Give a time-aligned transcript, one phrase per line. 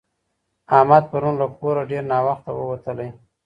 [0.77, 3.09] احمد پرون له کوره ډېر ناوخته ووتلی.